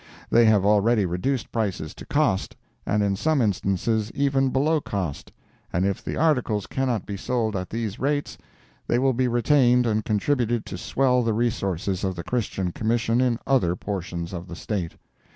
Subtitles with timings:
[0.31, 2.55] They have already reduced prices to cost,
[2.87, 5.31] and in some instances even below cost,
[5.71, 8.35] and if the articles cannot be sold at these rates,
[8.87, 13.37] they will be retained and contributed to swell the resources of the Christian Commission in
[13.45, 14.95] other portions of the State.